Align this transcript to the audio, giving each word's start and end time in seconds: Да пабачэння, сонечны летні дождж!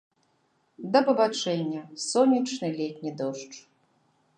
Да 0.95 0.99
пабачэння, 1.09 1.83
сонечны 2.09 2.67
летні 2.83 3.11
дождж! 3.23 3.55